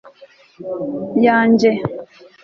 [1.25, 1.69] yanjye